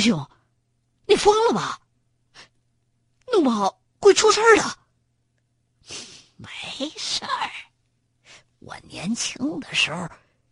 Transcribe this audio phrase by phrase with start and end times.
[0.00, 0.30] 师兄，
[1.04, 1.78] 你疯了吧？
[3.30, 4.78] 弄不好会出事的。
[6.38, 6.48] 没
[6.96, 7.50] 事儿，
[8.60, 10.08] 我年轻的时候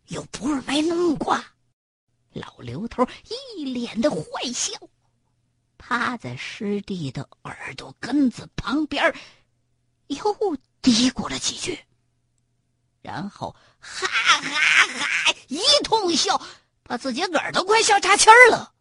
[0.09, 1.35] 又不是没弄过。
[2.31, 3.03] 老刘头
[3.55, 4.21] 一脸的坏
[4.53, 4.71] 笑，
[5.79, 9.11] 趴在师弟的耳朵根子旁边，
[10.07, 10.21] 又
[10.79, 11.83] 嘀咕了几句，
[13.01, 16.39] 然后哈哈哈一通笑，
[16.83, 18.75] 把自己耳朵快笑岔气儿了。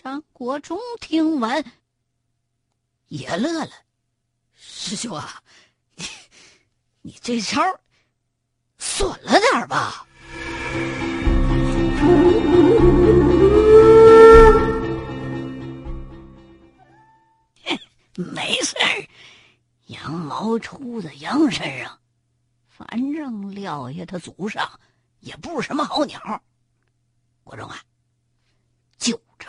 [0.00, 1.72] 张国忠听完
[3.08, 3.70] 也乐了
[4.54, 5.42] ：“师兄啊，
[7.02, 7.60] 你这招
[8.78, 10.06] 损了点吧？”
[18.14, 19.08] 没事儿，
[19.86, 21.98] 羊毛出在羊身上，
[22.68, 24.78] 反正撂下他祖上
[25.18, 26.40] 也不是什么好鸟。
[27.42, 27.80] 国忠啊，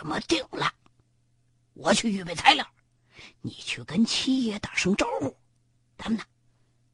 [0.00, 0.72] 这么定了。
[1.74, 2.66] 我去预备材料，
[3.42, 5.36] 你去跟七爷打声招呼，
[5.98, 6.24] 咱们呢，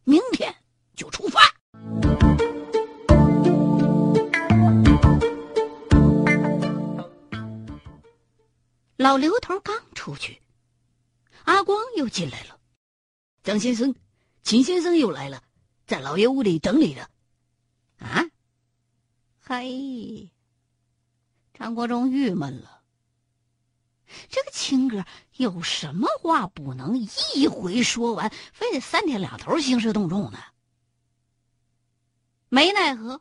[0.02, 0.52] 明天
[0.96, 1.40] 就出发。
[8.96, 10.42] 老刘头刚出去。
[11.44, 12.58] 阿光又进来了，
[13.44, 13.94] 张先生、
[14.42, 15.44] 秦先生又来了，
[15.86, 17.08] 在老爷屋里等你呢。
[17.98, 18.24] 啊，
[19.38, 20.28] 嘿，
[21.54, 22.75] 张国忠郁闷了。
[24.28, 25.04] 这个亲哥
[25.36, 30.38] 有什么话不能一回说完，非得三天两头兴师动众呢？
[32.48, 33.20] 没奈何，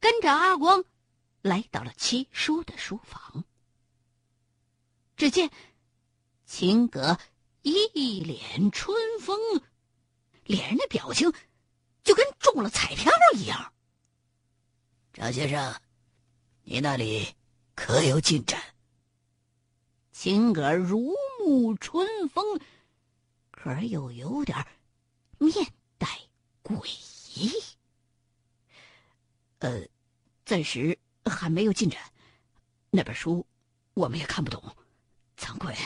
[0.00, 0.84] 跟着阿光
[1.42, 3.44] 来到了七叔的书房。
[5.16, 5.50] 只见
[6.44, 7.18] 秦阁。
[7.66, 9.40] 一脸春风，
[10.44, 11.32] 脸上的表情
[12.02, 13.72] 就跟中了彩票一样。
[15.14, 15.80] 张先生，
[16.64, 17.34] 你那里
[17.74, 18.60] 可有进展？
[20.24, 22.58] 秦格如沐春风，
[23.50, 24.56] 可又有点
[25.36, 25.52] 面
[25.98, 26.08] 带
[26.62, 26.82] 诡
[27.34, 27.52] 异。
[29.58, 29.86] 呃，
[30.46, 32.00] 暂时还没有进展。
[32.88, 33.46] 那本书
[33.92, 34.74] 我们也看不懂，
[35.36, 35.76] 惭愧。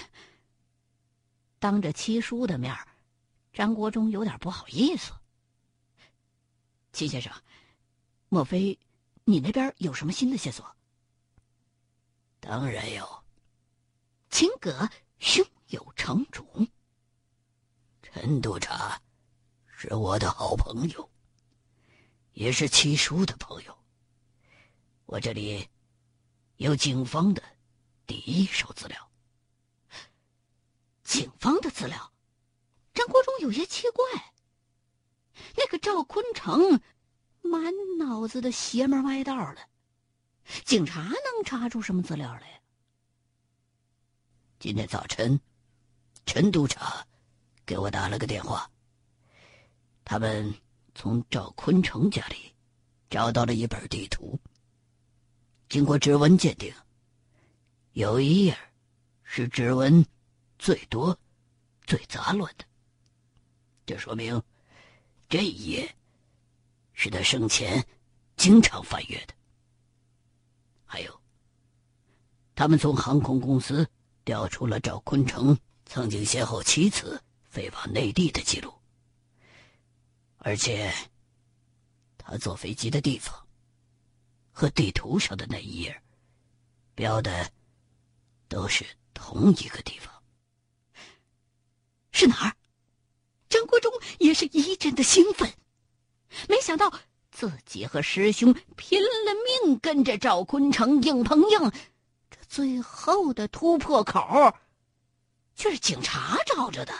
[1.58, 2.72] 当着七叔的面
[3.52, 5.10] 张国忠有点不好意思。
[6.92, 7.32] 秦先生，
[8.28, 8.78] 莫非
[9.24, 10.64] 你那边有什么新的线索？
[12.38, 13.24] 当然有。
[14.30, 16.44] 秦葛胸有成竹。
[18.02, 19.00] 陈督察
[19.66, 21.10] 是我的好朋友，
[22.32, 23.78] 也是七叔的朋友。
[25.06, 25.68] 我这里
[26.56, 27.42] 有警方的
[28.06, 29.10] 第一手资料。
[31.02, 32.12] 警方的资料，
[32.92, 34.04] 张国忠有些奇怪。
[35.56, 36.80] 那个赵坤成，
[37.40, 39.68] 满脑子的邪门歪道的，
[40.64, 42.57] 警察能查出什么资料来？
[44.60, 45.40] 今天早晨，
[46.26, 47.06] 陈督察
[47.64, 48.68] 给我打了个电话，
[50.04, 50.52] 他们
[50.96, 52.52] 从赵坤成家里
[53.08, 54.36] 找到了一本地图。
[55.68, 56.74] 经过指纹鉴定，
[57.92, 58.58] 有一页
[59.22, 60.04] 是指纹。
[60.58, 61.16] 最多，
[61.86, 62.64] 最杂乱的。
[63.86, 64.42] 这说明，
[65.28, 65.94] 这一页
[66.94, 67.86] 是他生前
[68.36, 69.34] 经常翻阅的。
[70.84, 71.20] 还有，
[72.56, 73.88] 他们从航空公司
[74.28, 77.18] 调出了赵坤成曾经先后七次
[77.48, 78.70] 飞往内地的记录，
[80.36, 80.92] 而且，
[82.18, 83.34] 他坐飞机的地方
[84.52, 86.02] 和地图上的那一页
[86.94, 87.50] 标的
[88.48, 88.84] 都是
[89.14, 90.12] 同一个地方。
[92.12, 92.52] 是哪儿？
[93.48, 95.50] 张国忠也是一阵的兴奋，
[96.50, 96.92] 没想到
[97.30, 101.72] 自己和师兄拼了命跟着赵坤成硬碰硬，
[102.30, 104.56] 这最后的突破口，
[105.54, 106.92] 却是警察找着的。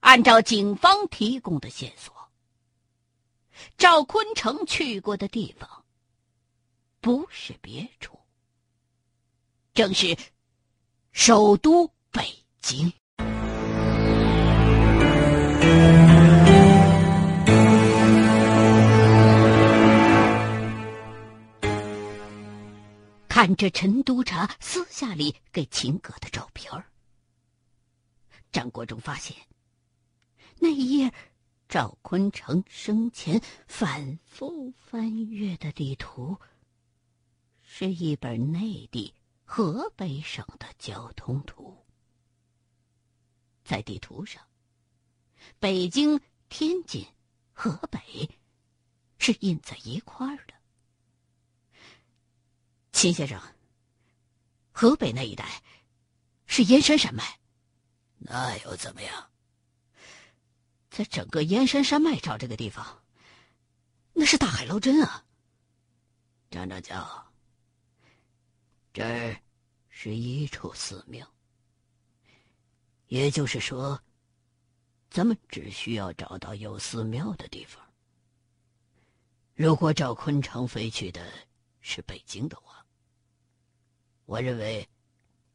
[0.00, 2.30] 按照警方提供的线索，
[3.76, 5.84] 赵坤成去过的地方，
[7.00, 8.18] 不是别处，
[9.74, 10.16] 正是
[11.12, 12.38] 首都北。
[12.62, 12.92] 京。
[23.42, 26.86] 看着陈督察私下里给秦葛的照片儿
[28.52, 29.36] 张国忠发现
[30.60, 31.12] 那一页
[31.68, 36.38] 赵坤成生前反复翻阅的地图，
[37.62, 39.12] 是一本内地
[39.42, 41.84] 河北省的交通图。
[43.64, 44.40] 在地图上，
[45.58, 47.04] 北京、天津、
[47.52, 48.30] 河北
[49.18, 50.54] 是印在一块儿的。
[53.02, 53.42] 秦先生，
[54.70, 55.60] 河北那一带
[56.46, 57.40] 是燕山山脉，
[58.18, 59.28] 那又怎么样？
[60.88, 63.02] 在整个燕山山脉找这个地方，
[64.12, 65.26] 那是大海捞针啊！
[66.48, 67.32] 张长教，
[68.92, 69.36] 这儿
[69.88, 71.26] 是一处寺庙，
[73.08, 74.00] 也就是说，
[75.10, 77.84] 咱们只需要找到有寺庙的地方。
[79.54, 81.32] 如果赵坤城飞去的
[81.80, 82.81] 是北京的话，
[84.26, 84.88] 我认为，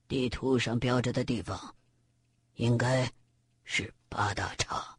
[0.08, 1.76] 地图上标着的地方，
[2.56, 3.10] 应该
[3.64, 4.96] 是八大岔。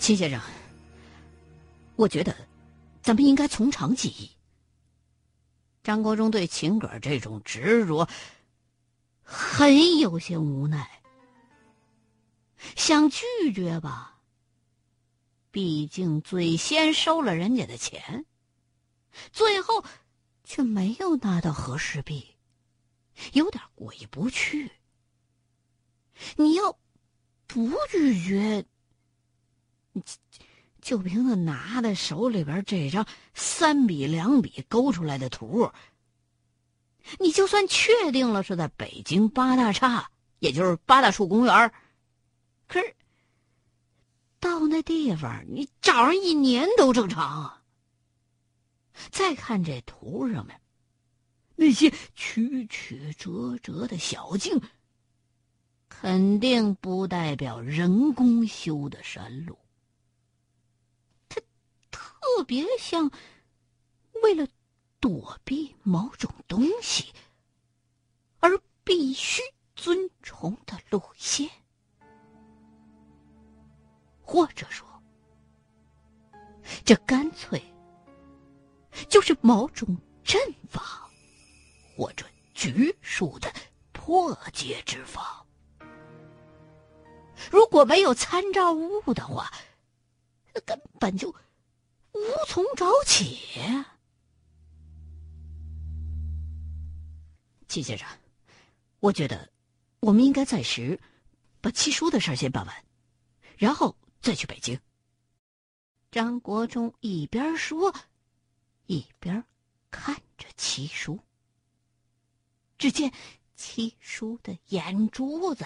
[0.00, 0.40] 齐先生，
[1.96, 2.36] 我觉得，
[3.00, 4.30] 咱们应该从长计议。
[5.82, 8.08] 张国忠对秦葛这种执着，
[9.22, 11.02] 很有些无奈。
[12.76, 13.24] 想拒
[13.54, 14.18] 绝吧，
[15.50, 18.24] 毕竟最先收了人家的钱。
[19.32, 19.84] 最后，
[20.44, 22.36] 却没有拿到和氏璧，
[23.32, 24.70] 有点过意不去。
[26.36, 26.78] 你要
[27.46, 28.64] 不拒绝，
[30.80, 35.70] 就凭他拿在手里边这张三笔两笔勾出来的图，
[37.18, 41.72] 你就算确定了是在北京八大岔，也就是八大处公园，
[42.68, 42.94] 可是
[44.40, 47.63] 到那地方，你找上一年都正常。
[49.10, 50.60] 再看这图上面，
[51.56, 54.60] 那些曲曲折折的小径，
[55.88, 59.58] 肯定不代表人工修的山路。
[61.28, 61.40] 它
[61.90, 63.10] 特别像
[64.22, 64.46] 为了
[65.00, 67.12] 躲避某种东西
[68.38, 69.42] 而必须
[69.74, 71.50] 遵从的路线，
[74.22, 74.86] 或者说，
[76.84, 77.62] 这干脆。
[79.08, 81.08] 就是某种阵法，
[81.96, 83.52] 或者局术的
[83.92, 85.44] 破解之法。
[87.50, 89.52] 如果没有参照物的话，
[90.64, 91.28] 根本就
[92.12, 93.38] 无从找起。
[97.68, 98.06] 齐先生，
[99.00, 99.50] 我觉得
[100.00, 100.98] 我们应该暂时
[101.60, 102.84] 把七叔的事先办完，
[103.58, 104.78] 然后再去北京。
[106.10, 107.94] 张国忠一边说。
[108.86, 109.44] 一边
[109.90, 111.18] 看着七叔，
[112.76, 113.12] 只见
[113.54, 115.64] 七叔的眼珠子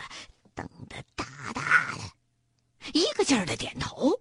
[0.54, 2.04] 瞪得大大的，
[2.92, 4.20] 一个劲儿的点头：“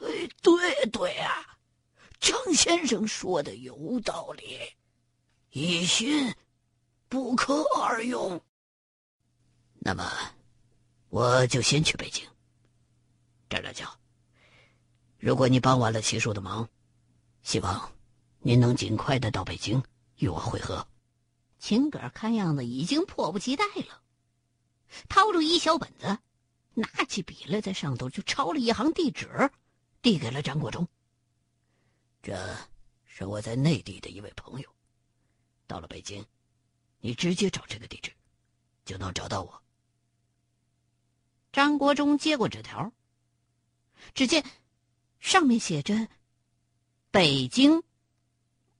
[0.00, 1.58] 哎，对对啊，
[2.18, 4.58] 张先生说的有道理，
[5.50, 6.34] 一心
[7.08, 8.42] 不可二用。
[9.78, 10.12] 那么，
[11.08, 12.28] 我就先去北京。
[13.48, 13.98] 张大脚，
[15.18, 16.68] 如果你帮完了七叔的忙，
[17.42, 17.92] 希望。”
[18.42, 19.82] 您能尽快的到北京
[20.16, 20.86] 与我会合。
[21.58, 24.02] 秦葛看样子已经迫不及待了，
[25.10, 26.18] 掏出一小本子，
[26.72, 29.50] 拿起笔来，在上头就抄了一行地址，
[30.00, 30.88] 递给了张国忠。
[32.22, 32.56] 这
[33.04, 34.74] 是我在内地的一位朋友，
[35.66, 36.24] 到了北京，
[37.00, 38.10] 你直接找这个地址，
[38.86, 39.62] 就能找到我。
[41.52, 42.90] 张国忠接过纸条，
[44.14, 44.42] 只见
[45.18, 46.08] 上面写着
[47.12, 47.82] ：“北京。”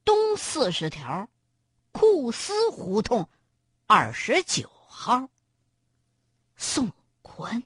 [0.04, 1.28] 东四十条，
[1.92, 3.28] 库司胡同，
[3.86, 5.28] 二十九号。
[6.56, 6.90] 宋
[7.22, 7.62] 宽。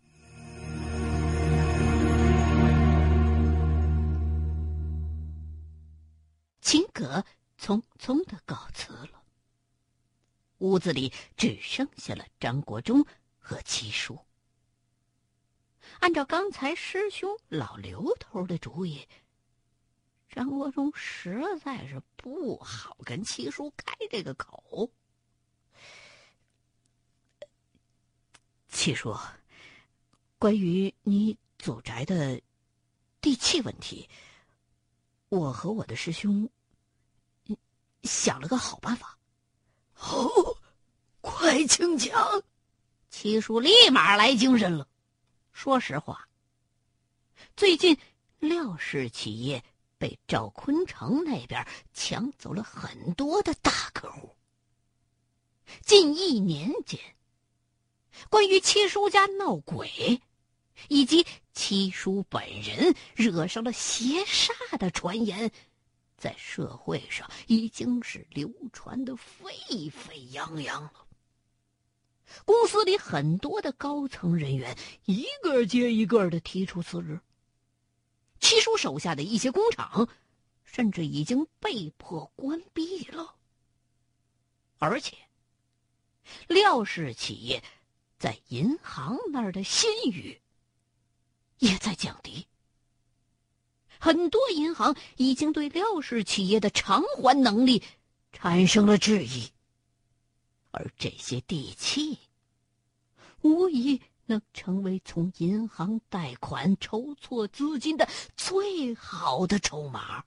[6.60, 7.24] 秦葛
[7.60, 9.22] 匆匆的告辞了。
[10.58, 13.04] 屋子里只剩下了张国忠
[13.38, 14.18] 和七叔。
[16.00, 19.06] 按照刚才师兄老刘头的主意。
[20.34, 24.90] 张国忠实在是不好跟七叔开这个口。
[28.66, 29.16] 七叔，
[30.36, 32.42] 关于你祖宅的
[33.20, 34.10] 地契问题，
[35.28, 36.50] 我和我的师兄
[38.02, 39.16] 想了个好办法。
[40.00, 40.58] 哦，
[41.20, 42.42] 快请讲！
[43.08, 44.88] 七叔立马来精神了。
[45.52, 46.28] 说实话，
[47.54, 47.96] 最近
[48.40, 49.64] 廖氏企业。
[49.98, 54.34] 被赵坤城那边抢走了很多的大客户。
[55.82, 57.00] 近一年间，
[58.28, 60.20] 关于七叔家闹鬼，
[60.88, 65.50] 以及七叔本人惹上了邪煞的传言，
[66.16, 69.50] 在社会上已经是流传的沸
[69.90, 71.06] 沸扬扬了。
[72.44, 77.20] 公司里很多的高层人员一个接一个的提出辞职。
[78.44, 80.06] 七叔手下的一些工厂，
[80.64, 83.36] 甚至已经被迫关闭了。
[84.76, 85.16] 而且，
[86.46, 87.64] 廖氏企业
[88.18, 90.42] 在银行那儿的信誉
[91.58, 92.46] 也在降低。
[93.98, 97.82] 很多银行已经对廖氏企业的偿还能力
[98.30, 99.48] 产生了质疑，
[100.70, 102.18] 而这些地契，
[103.40, 110.24] 无疑能成为从银行贷款筹措资金的最好的筹码。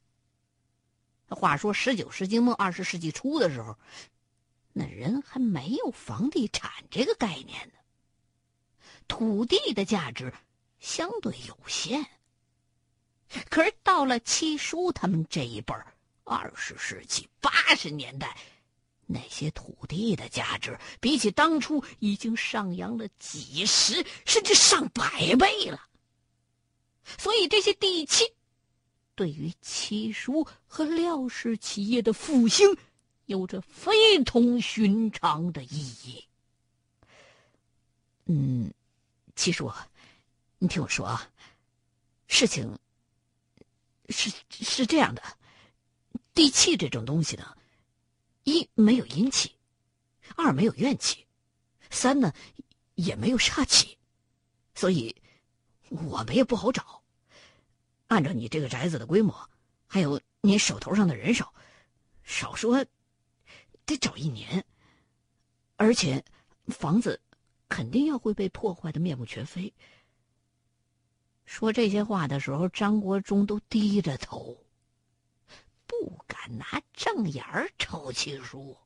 [1.29, 3.77] 话说，十九世纪末二十世纪初的时候，
[4.71, 7.73] 那人还没有房地产这个概念呢，
[9.07, 10.33] 土地的价值
[10.79, 12.05] 相对有限。
[13.49, 18.37] 可是到了七叔他们这一辈儿，二十世纪八十年代，
[19.07, 25.81] 那些土地的价值比起当初已经上扬了几十甚至上百倍了。
[27.17, 28.25] 所以这些地契，
[29.15, 32.77] 对于七叔和廖氏企业的复兴，
[33.25, 36.23] 有着非同寻常的意义。
[38.25, 38.71] 嗯，
[39.35, 39.71] 七叔，
[40.59, 41.29] 你听我说啊，
[42.27, 42.77] 事情。
[44.09, 45.21] 是是这样的，
[46.33, 47.56] 地契这种东西呢，
[48.47, 49.51] 一没有阴气，
[50.37, 51.27] 二没有怨气，
[51.89, 52.33] 三呢
[52.95, 53.97] 也没有煞气，
[54.73, 55.13] 所以
[55.89, 57.03] 我们也不好找。
[58.07, 59.49] 按照你这个宅子的规模，
[59.85, 61.53] 还有你手头上的人手，
[62.23, 62.85] 少说
[63.85, 64.63] 得找一年，
[65.75, 66.23] 而且
[66.67, 67.19] 房子
[67.67, 69.73] 肯定要会被破坏的面目全非。
[71.43, 74.57] 说这些话的时候，张国忠都低着头，
[75.85, 76.81] 不敢拿
[77.17, 78.77] 瞪眼儿瞅七叔。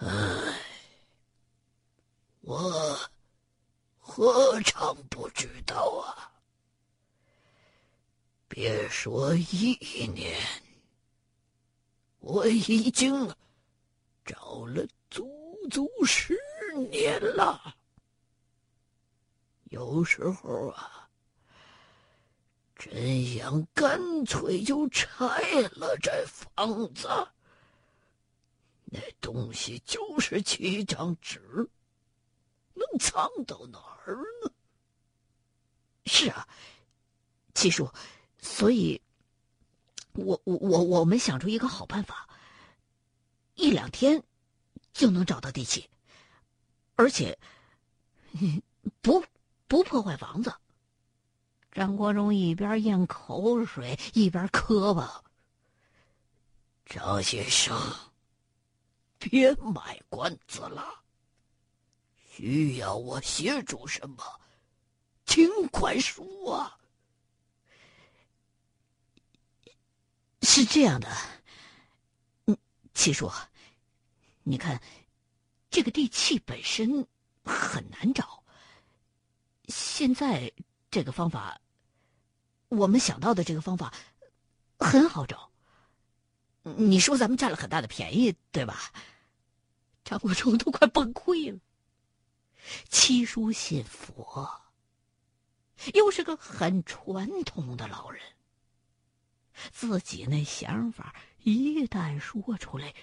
[0.00, 0.06] 唉，
[2.42, 2.98] 我
[3.98, 6.30] 何尝不知道啊！
[8.48, 9.78] 别说一
[10.08, 10.38] 年，
[12.18, 13.34] 我已经
[14.22, 15.26] 找了足
[15.70, 16.38] 足十
[16.90, 17.74] 年了。
[19.70, 21.01] 有时候啊，
[22.84, 25.16] 真想干脆就拆
[25.76, 27.08] 了这房子。
[28.86, 31.40] 那东西就是几张纸，
[32.74, 34.50] 能藏到哪儿呢？
[36.06, 36.48] 是啊，
[37.54, 37.88] 七叔，
[38.40, 39.00] 所以，
[40.14, 42.28] 我我我我们想出一个好办法，
[43.54, 44.20] 一两天
[44.92, 45.88] 就能找到地契，
[46.96, 47.38] 而且
[49.00, 49.24] 不。
[49.68, 50.52] 不破坏房子。
[51.72, 55.24] 张国忠一边咽口水一边磕巴
[56.84, 57.74] ：“张先生，
[59.18, 61.02] 别卖关子了。
[62.30, 64.22] 需要我协助什么，
[65.24, 66.78] 尽快说啊。”
[70.42, 71.08] 是这样的，
[72.46, 72.58] 嗯，
[72.92, 73.32] 七叔，
[74.42, 74.78] 你看，
[75.70, 77.06] 这个地契本身
[77.44, 78.44] 很难找。
[79.68, 80.52] 现在
[80.92, 81.58] 这个方法，
[82.68, 83.94] 我们想到的这个方法
[84.78, 85.50] 很好找。
[86.62, 88.92] 你说咱们占了很大的便宜，对吧？
[90.04, 91.58] 张国忠都快崩溃了。
[92.90, 94.62] 七叔信佛，
[95.94, 98.22] 又是个很传统的老人，
[99.72, 102.94] 自己那想法一旦说出来，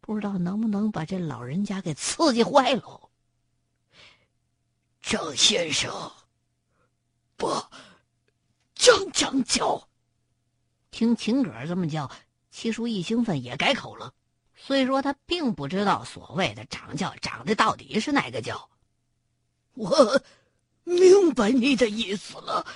[0.00, 3.10] 不知道能不能把这老人家给刺激坏了。
[5.02, 6.12] 张先生，
[7.38, 7.48] 不，
[8.74, 9.88] 张张叫，
[10.90, 12.10] 听秦葛这么叫，
[12.50, 14.12] 七叔一兴奋也改口了。
[14.56, 18.68] 虽说他并不知道所谓的长叫长的到底是哪个叫，
[19.74, 20.20] 我
[20.82, 22.66] 明白你的意思了。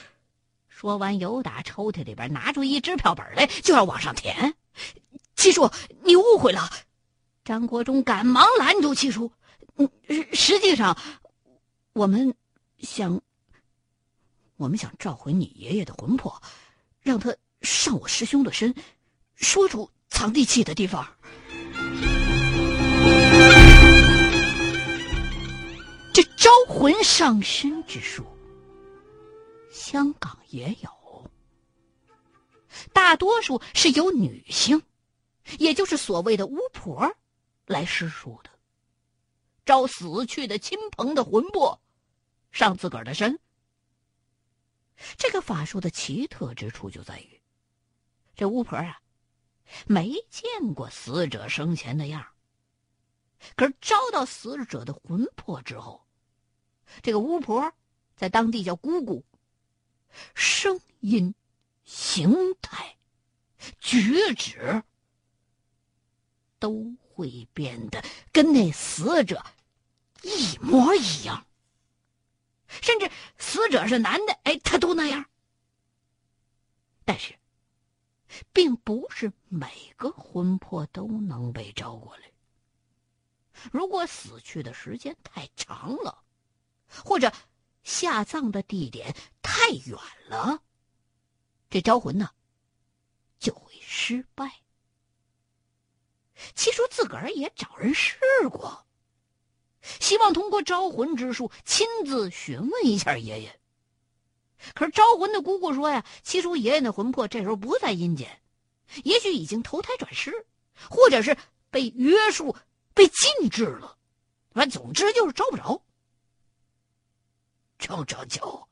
[0.69, 4.55] 说完，由打抽屉里边拿出一支票本来，就要往上填。
[5.35, 5.69] 七叔，
[6.05, 6.71] 你误会了。
[7.45, 9.33] 张国忠赶忙拦住七叔，
[9.75, 9.91] 嗯，
[10.33, 10.97] 实际上。
[11.95, 12.35] 我们
[12.79, 13.21] 想，
[14.63, 16.41] 我们想召回你爷爷的魂魄，
[17.01, 18.73] 让他上我师兄的身，
[19.35, 21.05] 说出藏地契的地方。
[26.15, 28.25] 这招魂上身之术，
[29.73, 31.31] 香港也有，
[32.93, 34.81] 大多数是由女性，
[35.59, 37.13] 也就是所谓的巫婆，
[37.67, 38.51] 来施术的。
[39.67, 41.81] 招死去的亲朋的魂魄
[42.53, 43.41] 上自个儿的身。
[45.17, 47.41] 这个法术的奇特之处就在于，
[48.35, 49.01] 这巫婆啊，
[49.87, 52.27] 没见过死者生前的样
[53.57, 56.07] 可是招到死者的魂魄之后，
[57.03, 57.73] 这个巫婆
[58.15, 59.25] 在当地叫姑姑，
[60.35, 61.35] 声音
[61.85, 62.97] 形态、
[63.81, 64.85] 举止，
[66.59, 69.45] 都会变得跟那死者
[70.23, 71.45] 一模一样。
[72.81, 75.27] 甚至死者是男的，哎，他都那样。
[77.05, 77.39] 但是，
[78.53, 82.33] 并不是每个魂魄都能被招过来。
[83.73, 86.25] 如果死去的时间太长了，
[87.05, 87.33] 或者
[87.83, 89.99] 下葬的地点太远
[90.29, 90.63] 了，
[91.69, 92.31] 这招魂呢
[93.39, 94.63] 就会失败。
[96.55, 98.19] 七叔自个儿也找人试
[98.51, 98.87] 过。
[99.83, 103.61] 希望通过招魂之术亲自询问一下爷爷。
[104.75, 108.41] 可是招魂的姑姑说呀，七叔爷爷的魂魄这时候不在阴间，
[109.03, 110.47] 也许已经投胎转世，
[110.89, 111.37] 或者是
[111.69, 112.57] 被约束、
[112.95, 113.99] 被禁制了。
[114.53, 115.83] 反正总之就是招不着。
[117.79, 118.69] 张长桥，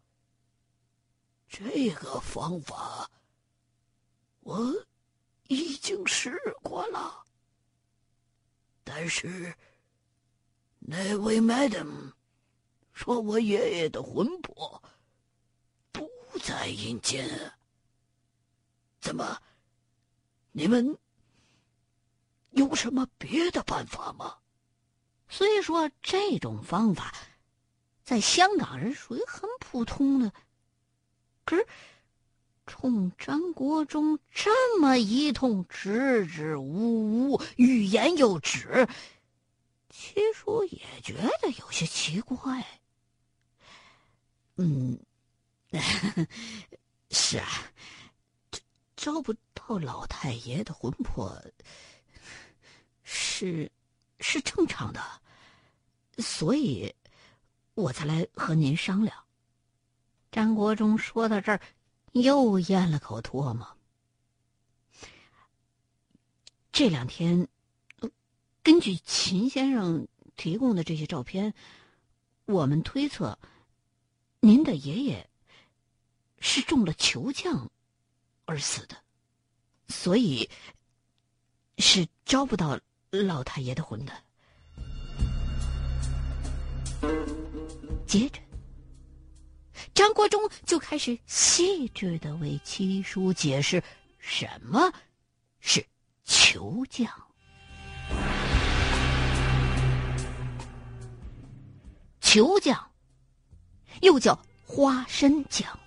[1.49, 3.11] 这个方法
[4.41, 4.73] 我
[5.49, 7.25] 已经试过了，
[8.85, 9.53] 但是。
[10.93, 12.15] 那位 madam
[12.93, 14.83] 说：“我爷爷的魂魄
[15.93, 16.11] 不
[16.43, 17.53] 在阴间。
[19.01, 19.41] 怎么？
[20.51, 20.99] 你们
[22.51, 24.39] 有什么别的办法吗？”
[25.31, 27.15] 虽说这种方法
[28.03, 30.33] 在香港人属于很普通的，
[31.45, 31.65] 可是
[32.67, 38.89] 冲张国忠这么一通支支吾吾、欲言又止。
[39.91, 42.65] 七叔也觉得有些奇怪。
[44.57, 44.99] 嗯，
[47.11, 47.49] 是啊，
[48.97, 51.43] 招不到老太爷的魂魄，
[53.03, 53.71] 是
[54.21, 55.03] 是正常的，
[56.19, 56.95] 所以
[57.75, 59.25] 我才来和您商量。
[60.31, 61.61] 张国忠说到这儿，
[62.13, 63.77] 又咽了口唾沫。
[66.71, 67.49] 这两天。
[68.71, 70.07] 根据秦先生
[70.37, 71.55] 提供的这些照片，
[72.45, 73.37] 我们推测，
[74.39, 75.29] 您的爷爷
[76.39, 77.69] 是中了球降
[78.45, 78.97] 而死的，
[79.89, 80.49] 所以
[81.79, 82.79] 是招不到
[83.11, 84.13] 老太爷的魂的。
[88.07, 88.41] 接着，
[89.93, 93.83] 张国忠就开始细致的为七叔解释
[94.21, 94.93] 什么
[95.59, 95.85] 是
[96.23, 97.11] 球降。
[102.33, 102.93] 球将，
[104.03, 105.81] 又叫花生将，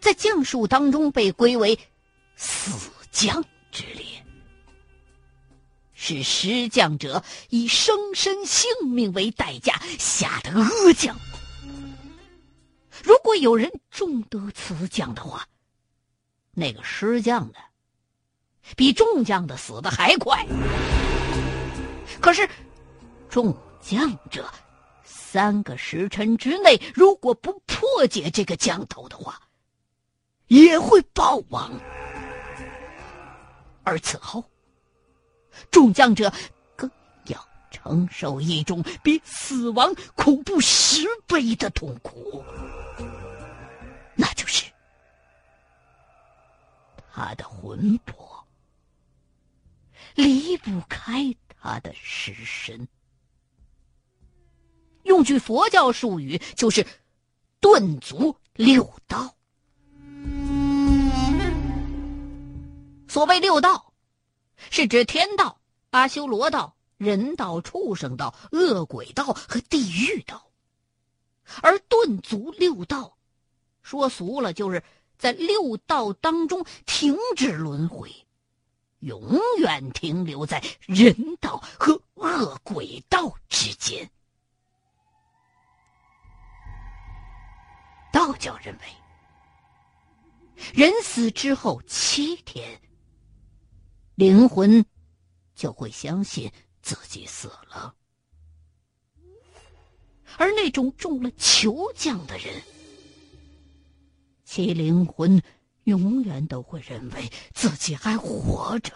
[0.00, 1.78] 在将术当中被归为
[2.36, 4.24] 死将之列，
[5.92, 11.14] 是施将者以生身性命为代价下的恶将。
[13.04, 15.46] 如果有人中得此将的话，
[16.52, 17.58] 那个施将的
[18.74, 20.46] 比中将的死的还快。
[22.22, 22.48] 可是
[23.28, 24.48] 中将者。
[25.04, 29.40] 三个时辰之内，如果不破解这个降头的话，
[30.46, 31.72] 也会暴亡。
[33.82, 34.44] 而此后，
[35.70, 36.32] 中将者
[36.76, 36.90] 更
[37.26, 42.44] 要承受一种比死亡恐怖十倍的痛苦，
[44.14, 44.70] 那就是
[47.12, 48.46] 他的魂魄
[50.14, 52.86] 离不开他的尸身。
[55.04, 56.86] 用句佛教术语，就是
[57.60, 59.34] “顿足六道”。
[63.08, 63.92] 所谓六道，
[64.70, 65.60] 是指天道、
[65.90, 70.50] 阿修罗道、人道、畜生道、恶鬼道和地狱道。
[71.60, 73.18] 而顿足六道，
[73.82, 74.82] 说俗了，就是
[75.18, 78.10] 在六道当中停止轮回，
[79.00, 84.10] 永远停留在人道和恶鬼道之间。
[88.12, 92.80] 道教认为，人死之后七天，
[94.14, 94.84] 灵魂
[95.54, 97.94] 就会相信自己死了；
[100.36, 102.62] 而那种中了囚降的人，
[104.44, 105.42] 其灵魂
[105.84, 108.92] 永远都会认为自己还活着，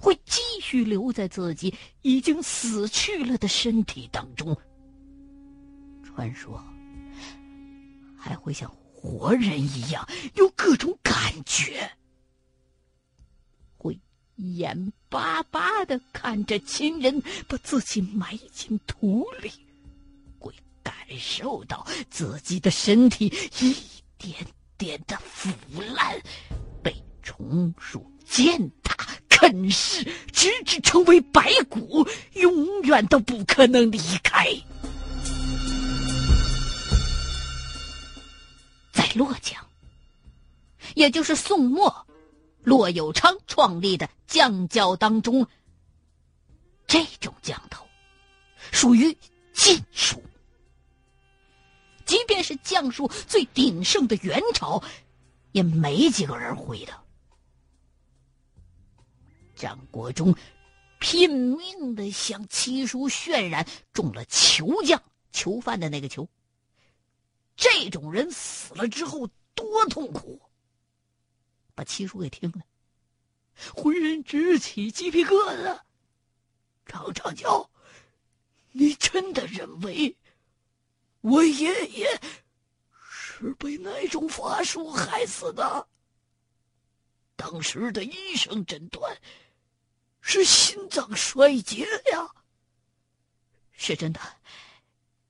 [0.00, 4.56] 会继续留在自己已经死去了的身体当中。
[6.04, 6.62] 传说。
[8.18, 11.14] 还会像活人一样有各种感
[11.46, 11.90] 觉，
[13.76, 13.98] 会
[14.36, 19.52] 眼巴巴的看着亲人把自己埋进土里，
[20.38, 20.52] 会
[20.82, 23.26] 感受到自己的身体
[23.60, 23.76] 一
[24.18, 24.34] 点
[24.76, 25.50] 点的腐
[25.94, 26.20] 烂，
[26.82, 30.02] 被虫鼠践踏、啃食，
[30.32, 34.46] 直至成为白骨，永远都不可能离开。
[39.18, 39.66] 洛江，
[40.94, 42.06] 也就是宋末，
[42.62, 45.44] 骆有昌创立的将教当中，
[46.86, 47.84] 这种降头
[48.70, 49.18] 属于
[49.52, 50.22] 禁术。
[52.06, 54.82] 即便是将术最鼎盛的元朝，
[55.50, 56.92] 也没几个人会的。
[59.56, 60.32] 张国忠
[61.00, 65.02] 拼命的向七叔渲染中了囚将
[65.32, 66.28] 囚犯的那个囚。
[67.58, 70.40] 这种人死了之后多痛苦，
[71.74, 72.62] 把七叔给听了，
[73.74, 75.80] 浑身直起鸡皮疙瘩。
[76.86, 77.68] 张长教，
[78.70, 80.16] 你真的认为？
[81.20, 82.20] 我爷爷
[83.10, 85.88] 是被哪种法术害死的？
[87.34, 89.20] 当时的医生诊断
[90.20, 92.32] 是心脏衰竭呀。
[93.72, 94.20] 是真的，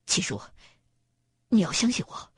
[0.06, 0.38] 七叔，
[1.48, 2.32] 你要相信我。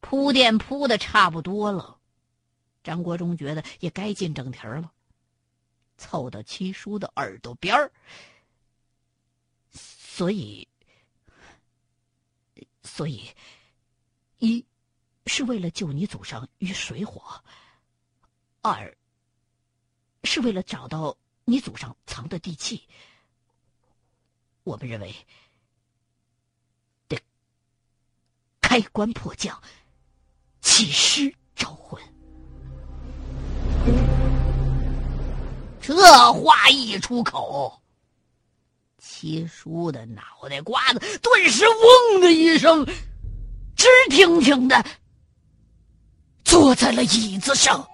[0.00, 1.98] 铺垫铺的差不多了，
[2.82, 4.92] 张国忠觉得也该进正题了，
[5.96, 7.92] 凑到七叔的耳朵边儿，
[9.70, 10.68] 所以。
[12.84, 13.26] 所以，
[14.38, 14.66] 一
[15.24, 17.22] 是为了救你祖上于水火；
[18.60, 18.94] 二
[20.24, 22.86] 是为了找到你祖上藏的地契。
[24.64, 25.14] 我们认为
[27.08, 27.18] 得
[28.72, 29.54] 开棺破将，
[30.62, 32.00] 起尸招魂。
[35.78, 37.78] 这话一出口。
[38.96, 41.66] 七叔的脑袋瓜子顿时
[42.16, 42.82] “嗡”的一声，
[43.76, 44.82] 直挺挺的
[46.42, 47.86] 坐在了椅子上。